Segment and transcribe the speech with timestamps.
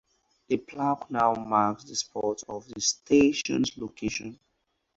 [0.49, 4.39] A plaque now marks the spot of the station's location.